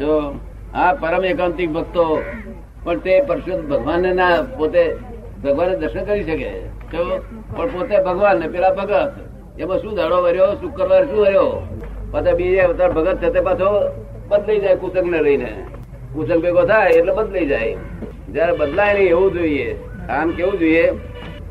[0.00, 0.34] જો
[0.74, 2.22] આ પરમ એકાંતિક ભક્તો,
[2.84, 4.96] પણ તે પરશુદ્ધ ભગવાનને ના પોતે
[5.44, 6.50] ભગવાન દર્શન કરી શકે.
[6.60, 7.18] જો
[7.56, 9.12] પણ પોતે ભગવાન ને પેલા ભગત.
[9.58, 11.66] એમાં શું દાડો વર્યો શુક્રવાર શું વર્યો?
[12.10, 13.90] પાછા બીજે અવતાર ભગત થતે પાછો
[14.28, 15.52] બદલાઈ જાય કુસંગ ને લઈને.
[16.14, 17.76] કુસંગ ભેગો થાય એટલે બદલાઈ જાય.
[18.32, 19.76] જયારે બદલાય નહીં એવું જોઈએ.
[20.08, 20.92] આમ કેવું જોઈએ?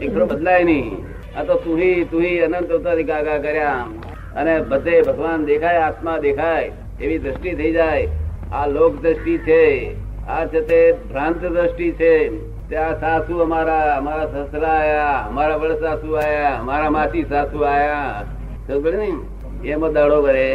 [0.01, 0.97] એક બદલાય નહીં.
[1.39, 3.85] આ તો તુહી તુહી અનંત અવતારી ગાગા કર્યા.
[4.35, 6.71] અને બધે ભગવાન દેખાય, આત્મા દેખાય,
[7.01, 8.07] એવી દ્રષ્ટિ થઈ જાય.
[8.55, 9.63] આ લોક દ્રષ્ટિ છે,
[10.27, 12.13] આ છે તે ભ્રાંત દ્રષ્ટિ છે
[12.69, 18.23] ત્યાં સાસુ અમારા અમારા સસરા આયા અમારા વડ સાસુ આયા, અમારા માસી સાસુ આયા.
[18.67, 19.09] ખબર ને?
[19.69, 20.47] એમાં દાડો ભરે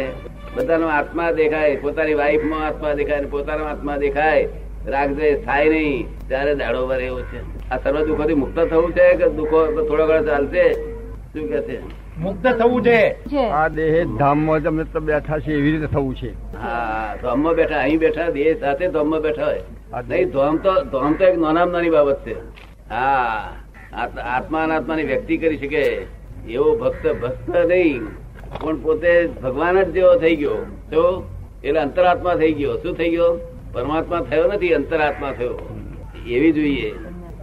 [0.55, 4.49] બધાનો આત્મા દેખાય, પોતાની વાઈફમાં આત્મા દેખાય પોતાનો આત્મા દેખાય.
[4.87, 7.69] રાખજે થાય નહીં, ત્યારે દાડો ભરે એવો છે.
[7.69, 10.73] આ સર્વ દુઃખો થી મુક્ત થવું છે કે દુઃખો થોડો ઘણો ચાલશે?
[11.33, 11.77] શું કે છે?
[12.21, 13.01] મુક્ત થવું છે.
[13.49, 16.31] આ દેહ ધામમાં તમે તો બેઠા છે એવી રીતે થવું છે.
[16.57, 19.63] હા ધોમમાં બેઠા અહીં બેઠા દેહ સાથે ધોમમાં બેઠા હોય.
[20.09, 22.35] નહીં ધોમ તો ધોમ તો એક નાનામાં નાની બાબત છે.
[22.89, 23.53] હા
[24.35, 25.85] આત્મા અનાત્માની વ્યક્તિ કરી શકે.
[26.49, 28.01] એવો ભક્ત ભક્ત નહીં.
[28.61, 30.57] પણ પોતે ભગવાન જ જેવો થઈ ગયો.
[30.91, 31.03] તો
[31.63, 32.73] એટલે અંતરાત્મા થઈ ગયો.
[32.77, 33.39] શું થઈ ગયો?
[33.73, 35.57] પરમાત્મા થયો નથી અંતરાત્મા થયો.
[36.27, 36.91] એવી જોઈએ.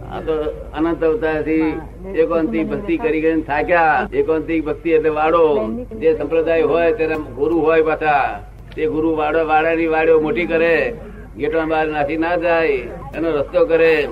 [0.07, 0.33] આ તો
[0.73, 1.81] અનંત અવતારથી
[2.15, 4.09] એકાંતિક ભક્તિ કરી કરીને થાક્યા.
[4.13, 5.69] એકાંતિક ભક્તિ એટલે વાડો.
[5.99, 8.39] જે સંપ્રદાય હોય તેના ગુરુ હોય પાછા.
[8.75, 10.93] તે ગુરુ વાડો વાડાની વાડીઓ મોટી કરે.
[11.37, 12.67] ગેટો બહાર નાખી ના જાય.
[13.15, 14.07] એનો રસ્તો કરે.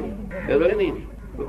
[0.48, 0.94] બરોબર ને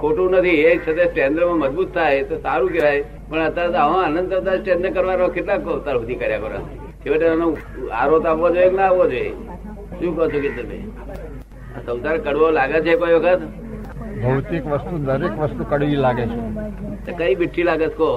[0.01, 0.51] ખોટું નથી.
[0.51, 2.23] એ છતાં સ્ટેન્ડર્ડમાં મજબૂત થાય.
[2.23, 3.05] તો સારું કહેવાય.
[3.29, 6.69] પણ અત્યારે તો આવા અનંત અવતાર સ્ટેન્ડ કરવાનો કેટલાક અવતાર સુધી કર્યા કરો.
[7.07, 7.57] છેવટે એનો
[7.93, 9.31] આરોત આપવો જોઈએ કે ના આવવો જોઈએ?
[9.99, 10.79] શું કહો છો કે તમે?
[11.89, 13.41] અવતાર કડવો લાગે છે કોઈ વખત?
[14.23, 17.13] ભૌતિક વસ્તુ દરેક વસ્તુ કડવી લાગે છે.
[17.19, 18.09] કઈ મીઠી લાગે કો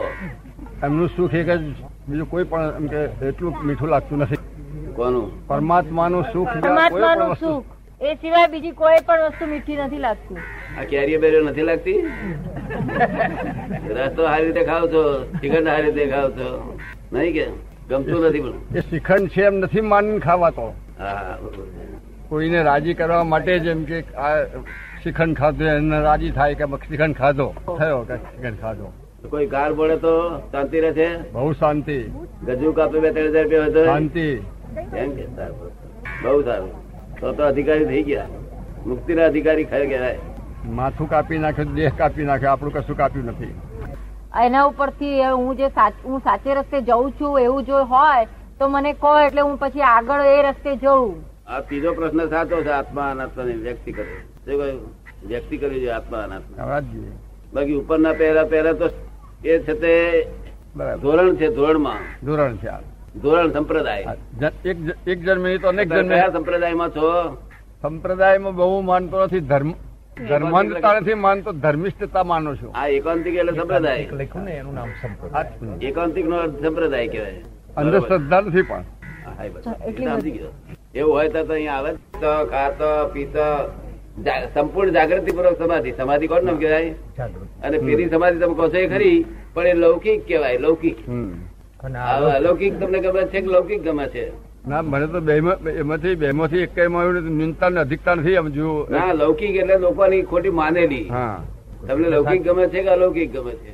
[0.84, 1.60] એમનું સુખ એક જ
[2.08, 4.40] બીજું કોઈ પણ એમ કે એટલું મીઠું લાગતું નથી.
[4.96, 5.48] કોનું?
[5.48, 7.66] પરમાત્માનું સુખ પરમાત્માનું સુખ.
[8.02, 10.38] એ સિવાય બીજી કોઈ પણ વસ્તુ મીઠી નથી લાગતી.
[10.80, 12.00] આ કેરીઓ બેરીઓ નથી લાગતી?
[13.96, 15.04] રસ્તો સારી રીતે ખાવ છો
[15.42, 16.78] ચિકન સારી રીતે ખાવ છો?
[17.14, 17.46] નહીં કે?
[17.90, 20.68] ગમતું નથી પણ એ શ્રીખંડ છે એમ નથી માનીને ખાવાતો.
[22.30, 24.36] કોઈને રાજી કરવા માટે જ એમ કે આ
[25.04, 27.48] શ્રીખંડ ખાધું એને રાજી થાય કે શ્રીખંડ ખાધો.
[27.78, 28.90] થયો કે શ્રીખંડ ખાધો.
[29.32, 30.14] કોઈ ગાળ પડે તો
[30.52, 31.08] શાંતિ રહેશે?
[31.38, 31.98] બહુ શાંતિ.
[32.50, 34.28] ગજુ કાપે બે ત્રણ હજાર રૂપિયા હતો શાંતિ.
[35.04, 35.26] એમ કે
[36.24, 36.70] બહુ સારું.
[37.22, 38.28] તો તો અધિકારી થઈ ગયા.
[38.92, 40.20] મુક્તિના અધિકારી ખરે કહેવાય.
[40.82, 43.54] માથું કાપી નાખ્યું દેહ કાપી નાખ્યો આપણું કશું કાપ્યું નથી.
[44.46, 45.72] એના ઉપરથી હું જે
[46.06, 48.30] હું સાચે રસ્તે જઉં છું એવું જો હોય
[48.60, 51.12] તો મને કહો એટલે હું પછી આગળ એ રસ્તે જઉં.
[51.48, 54.14] આ ત્રીજો પ્રશ્ન સાચો છે આત્મા અનાત્માની વ્યક્તિ કરે.
[54.46, 54.82] શું કહ્યું?
[55.28, 56.82] વ્યક્તિ કરવી જોઈએ આત્મા અનાત્મા
[57.54, 58.88] બાકી ઉપરના પહેરા પહેરા તો
[59.46, 59.94] એ છે તે
[61.04, 62.02] ધોરણ છે ધોરણમાં.
[62.26, 62.70] ધોરણ છે
[63.24, 64.04] ધોરણ સંપ્રદાય.
[65.12, 66.10] એક જન્મ તો અનેક જન્મ.
[66.14, 67.10] કયા સંપ્રદાયમાં છો?
[67.82, 69.44] સંપ્રદાયમાં બહુ માનતો નથી.
[69.52, 69.74] ધર્મ
[70.30, 72.72] ધર્માંતતા નથી માનતો ધર્મિષ્ઠતા માનું છું.
[72.80, 74.08] આ એકાંતિક એટલે સંપ્રદાય.
[74.22, 77.44] લખ્યું ને એનું નામ સંપ્રદાય એકાંતિક નો સંપ્રદાય કહેવાય.
[77.82, 78.84] અંધશ્રદ્ધા નથી પણ.
[79.38, 80.50] સમજી.
[80.96, 81.92] એવું હોય તો અહીંયા આવે.
[82.22, 83.46] તો ખાતો પીતો
[84.54, 85.92] સંપૂર્ણ જાગૃતિ પૂર્વક સમાધિ.
[86.00, 86.94] સમાધિ કોણ નામ કહેવાય?
[87.64, 89.18] અને પેલી સમાધિ તમે કહો છો એ ખરી
[89.56, 90.98] પણ એ લૌકિક કહેવાય લૌકિક.
[92.38, 94.26] અલૌકિક તમને ગમે છે કે લૌકિક ગમે છે?
[94.72, 95.34] ના મને તો બે
[95.82, 100.56] એમાંથી બે માંથી એક ન્યૂનતા ને અધિકતા નથી એમ જોયું ના લૌકિક એટલે લોકોની ખોટી
[100.60, 101.08] માનેલી.
[101.10, 101.38] હા.
[101.88, 103.72] તમને લૌકિક ગમે છે કે અલૌકિક ગમે છે?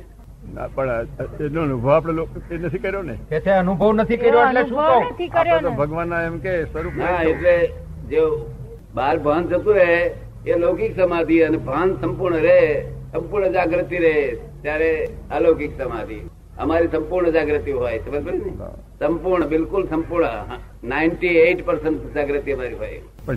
[0.74, 1.06] પણ
[1.40, 3.38] એનો અનુભવ આપણે લોકો એ નથી કર્યો ને?
[3.38, 6.92] કે અનુભવ નથી કર્યો એટલે શું નથી કર્યો એમ કે સ્વરૂપ
[7.26, 7.66] એટલે
[8.08, 8.20] જે
[8.94, 10.14] બાર ભાન થતું રહે
[10.46, 16.20] એ લૌકિક સમાધિ અને ભાન સંપૂર્ણ રહે સંપૂર્ણ જાગૃતિ રહે ત્યારે અલૌકિક સમાધિ.
[16.58, 18.50] અમારી સંપૂર્ણ જાગૃતિ હોય સમજ ને?
[18.98, 20.58] સંપૂર્ણ બિલકુલ સંપૂર્ણ.
[20.84, 23.00] નાઇન્ટી એઇટ પર્સન્ટ જાગૃતિ અમારી હોય.
[23.26, 23.34] પણ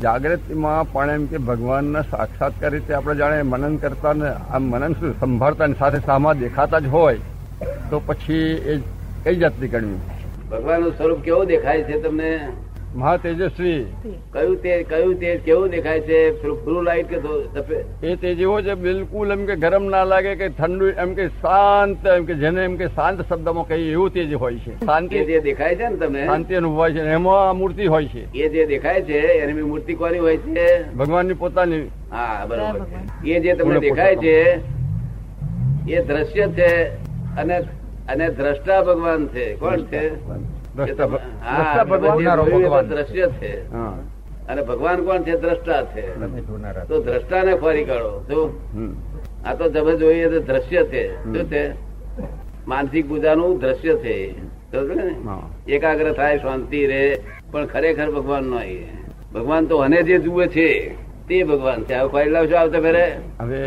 [0.00, 5.66] જાગૃતિમાં પણ એમ કે ભગવાનના સાક્ષાત્કાર રીતે આપણે જાણે મનન કરતા ને આમ મનન સંભાળતા
[5.66, 7.18] ને સાથે સામા દેખાતા જ હોય,
[7.90, 8.76] તો પછી એ
[9.24, 10.00] કઈ જાતની ગણવી
[10.50, 12.30] ભગવાનનું સ્વરૂપ કેવું દેખાય છે તમને?
[12.94, 13.84] મહા તેજસ્વી
[14.32, 16.42] કયું તેજ કયું તેજ કેવું દેખાય છે?
[16.64, 20.86] બ્લુ લાઈટ કે એ તેજ એવો છે બિલકુલ એમ કે ગરમ ના લાગે કે ઠંડુ
[20.86, 24.74] એમ કે શાંત એમ કે જેને એમ કે શાંત શબ્દમાં કહીએ એવું તેજ હોય છે.
[24.84, 26.26] શાંતિ જે દેખાય છે ને તમને?
[26.26, 28.32] શાંતિ અનુભવાય છે એમાં આ મૂર્તિ હોય છે.
[28.34, 30.94] એ જે દેખાય છે એની મૂર્તિ કોની હોય છે?
[30.94, 31.90] ભગવાનની પોતાની.
[32.10, 32.86] હા બરોબર
[33.24, 34.36] એ જે તમને દેખાય છે
[35.88, 36.86] એ દ્રશ્ય છે
[37.40, 37.58] અને
[38.08, 39.54] અને દ્રષ્ટા ભગવાન છે.
[39.54, 40.10] કોણ છે?
[42.88, 43.52] દ્રશ્ય છે.
[44.48, 45.34] અને ભગવાન કોણ છે?
[45.40, 46.04] દ્રષ્ટા છે.
[46.88, 48.24] તો દ્રષ્ટા ને ફરી કાઢો.
[48.28, 48.46] શું?
[49.46, 51.04] આ તો તમે જોઈએ તો દ્રશ્ય છે.
[51.24, 51.62] શું છે?
[52.66, 54.16] માનસિક પૂજાનું દ્રશ્ય છે.
[54.72, 55.08] ને?
[55.68, 57.02] એકાગ્ર થાય શાંતિ રે
[57.50, 58.60] પણ ખરેખર ભગવાન નો
[59.34, 60.68] ભગવાન તો અને જે જુએ છે
[61.28, 61.94] તે ભગવાન છે.
[61.94, 63.06] હવે ફરી લાવશો આવતા ફેરે?
[63.40, 63.62] હવે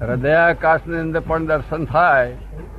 [0.00, 2.32] હૃદયાકાશની અંદર પણ દર્શન થાય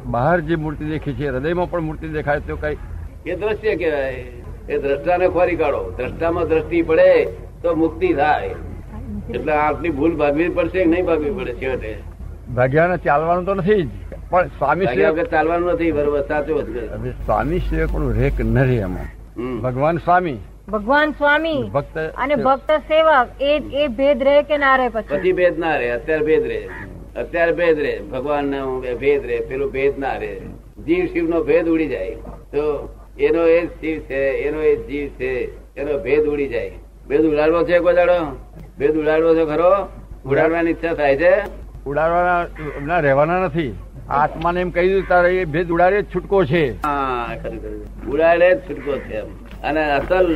[0.06, 2.77] બહાર જે મૂર્તિ દેખી છે હૃદયમાં પણ મૂર્તિ દેખાય તો કઈ
[3.25, 4.25] એ દ્રશ્ય કહેવાય.
[4.69, 5.94] એ દ્રષ્ટાને ખોરી કાઢો.
[5.98, 7.25] દ્રષ્ટામાં દ્રષ્ટિ પડે
[7.62, 8.56] તો મુક્તિ થાય.
[9.33, 11.98] એટલે આટલી ભૂલ ભાગવી પડશે કે નહીં ભાગવી પડે છેવટે?
[12.56, 13.89] ભાગ્યાને ચાલવાનું તો નથી જ.
[14.30, 16.63] પણ સ્વામી વગર ચાલવાનું નથી બરોબર સાચું.
[17.25, 19.62] સ્વામી સિવાય પણ રેક ન એમાં.
[19.62, 20.38] ભગવાન સ્વામી.
[20.69, 25.18] ભગવાન સ્વામી ભક્ત અને ભક્ત સેવક એ એ ભેદ રહે કે ના રહે પછી?
[25.18, 26.69] પછી ભેદ ના રહે અત્યારે ભેદ રહે.
[27.15, 28.00] અત્યારે ભેદ રહે.
[28.00, 30.36] ભગવાન નો ભેદ રહે પેલું ભેદ ના રહે.
[30.86, 32.12] જીવ શિવ નો ભેદ ઉડી જાય.
[32.54, 32.89] તો
[33.27, 35.31] એનો એ શિવ છે એનો એ જીવ છે
[35.80, 36.71] એનો ભેદ ઉડી જાય.
[37.10, 38.18] ભેદ ઉડાડવો છે કોઈ દાડો?
[38.80, 39.71] ભેદ ઉડાડવો છે ખરો?
[40.25, 41.31] ઉડાડવાની ઈચ્છા થાય છે?
[41.86, 43.71] ઉડાડવાના રહેવાના નથી.
[44.19, 46.63] આત્માને એમ કહી દીધું તારે એ ભેદ ઉડાડે છૂટકો છે.
[46.83, 47.36] હા
[48.12, 49.19] ઉડાડે જ છૂટકો છે
[49.63, 50.27] અને અસલ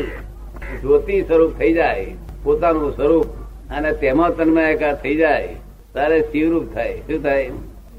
[0.81, 2.05] જ્યોતિ સ્વરૂપ થઈ જાય
[2.43, 3.27] પોતાનું સ્વરૂપ.
[3.75, 5.55] અને તેમાં તન્મયાકાર થઈ જાય
[5.93, 6.97] તારે શિવરૂપ થાય.
[7.07, 7.47] શું થાય?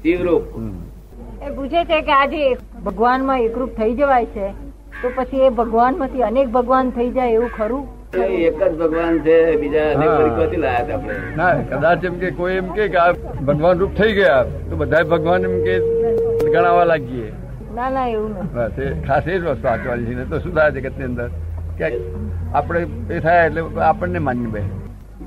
[0.03, 0.43] શિવરૂપ.
[1.45, 2.43] એ પૂછે છે કે આજે
[2.85, 4.47] ભગવાનમાં એકરૂપ થઈ જવાય છે?
[5.01, 7.85] તો પછી એ ભગવાનમાંથી અનેક ભગવાન થઈ જાય એવું ખરું?
[8.47, 11.15] એક જ ભગવાન છે બીજા આપણે.
[11.39, 13.13] ના કદાચ એમ કે કોઈ એમ કે કે આ
[13.49, 15.75] ભગવાન રૂપ થઈ ગયા તો બધા ભગવાન એમ કે
[16.53, 17.27] ગણાવા લાગીએ.
[17.75, 18.91] ના ના એવું નથી.
[19.07, 21.29] ખાસ એ જ વસ્તુ વાંચવાની છે ને તો શું થાય જગતની અંદર?
[21.77, 21.85] કે
[22.53, 23.61] આપણે એ થાય એટલે
[23.91, 24.63] આપણને માન્ય બે.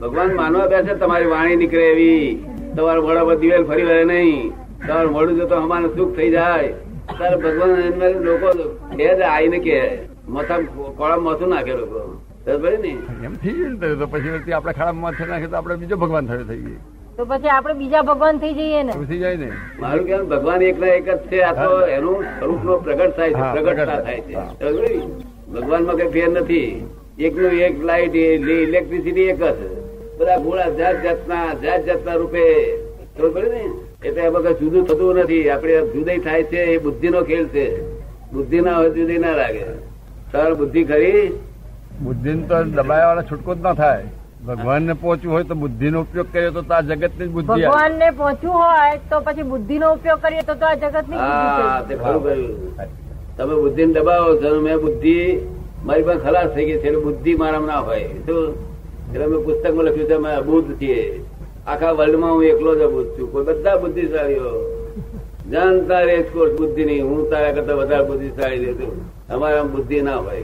[0.01, 2.27] ભગવાન માનવા બેસે તમારી વાણી નીકળે એવી.
[2.77, 4.53] તમારું મોડા દિવેલ ફરી વળે નહીં.
[4.89, 6.73] તમારું મોડું જો તો અમારું સુખ થઈ જાય.
[7.19, 8.49] ત્યારે ભગવાન લોકો
[8.99, 9.77] કે જ આઈને કે
[10.29, 10.59] મથા
[10.99, 12.01] કોળા મથું નાખે લોકો
[12.47, 13.25] ખબર પડી ને?
[13.25, 14.73] એમ થઈ ગયું તો પછી આપણે
[15.43, 16.81] છે તો બીજો ભગવાન થયો થઈ ગયો.
[17.17, 18.93] તો પછી આપણે બીજા ભગવાન થઈ જઈએ ને?
[18.93, 19.51] થઈ જાય ને?
[19.81, 23.31] મારું કેમ ભગવાન એક ના એક જ છે આ તો એનું સ્વરૂપ નો પ્રગટ થાય
[23.31, 24.21] છે પ્રગટતા થાય.
[24.21, 24.35] છે.
[24.35, 26.85] ભગવાનમાં ભગવાનમાં કઈ ફેર નથી.
[27.19, 29.61] એકનું એક લાઈટ ઇલેક્ટ્રિસિટી એક જ.
[30.19, 32.45] બધા ગોળા જાત જાતના જાત જાતના રૂપે.
[33.19, 33.65] ખબર પડે ને?
[34.05, 35.51] એટલે એમાં કઈ જુદું થતું નથી.
[35.51, 37.88] આપણે જુદા થાય છે એ બુદ્ધિ નો ખેલ છે.
[38.33, 39.65] બુદ્ધિ ના હોય જુદી ના લાગે.
[40.33, 41.25] સર બુદ્ધિ ખરી?
[42.01, 44.07] બુદ્ધિ તો દબાયા વાળા છૂટકો જ ના થાય.
[44.49, 48.57] ભગવાન ને પહોંચવું હોય તો બુદ્ધિનો ઉપયોગ કરીએ તો આ જગતની બુદ્ધિ ભગવાન ને પહોંચવું
[48.63, 52.91] હોય તો પછી બુદ્ધિ નો ઉપયોગ કરીએ તો તો આ જગતની હા તે ખરું કહ્યું.
[53.37, 55.17] તમે બુદ્ધિ ને દબાવો છો મેં બુદ્ધિ
[55.83, 58.09] મારી પાસે ખલાસ થઈ ગઈ છે એટલે બુદ્ધિ મારામાં ના હોય.
[58.27, 58.47] શું?
[59.11, 61.03] એટલે મેં પુસ્તકમાં લખ્યું છે અમે અબુદ્ધ છીએ.
[61.67, 63.27] આખા વર્લ્ડમાં હું એકલો જ અબુદ્ધ છું.
[63.33, 64.49] કોઈ બધા બુદ્ધિશાળીઓ
[65.53, 68.87] જાણતા રેસકોર્સ બુદ્ધિ નહીં હું તારા કરતા વધારે બુદ્ધિશાળી રહેતો
[69.31, 70.43] અમારા બુદ્ધિ ના હોય.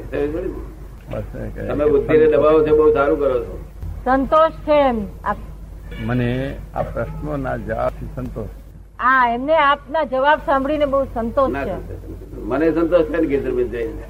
[1.69, 2.27] તમે બુદ્ધિ ને?
[2.27, 3.55] દબાવો છો બહુ સારું કરો છો.
[4.05, 4.99] સંતોષ છે એમ.
[6.07, 6.31] મને
[6.75, 8.51] આ પ્રશ્નોના જવાબ સંતોષ.
[8.99, 11.77] હા એમને આપના જવાબ સાંભળીને બહુ સંતોષ છે.
[12.51, 14.03] મને સંતોષ છે ને ગીતરબેન જઈને.